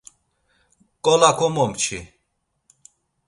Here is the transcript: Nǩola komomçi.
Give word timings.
Nǩola 1.01 1.31
komomçi. 1.37 1.99